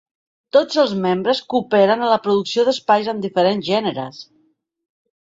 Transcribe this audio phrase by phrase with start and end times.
[0.55, 4.23] Tots els membres cooperen en la producció d'espais en diferents gèneres.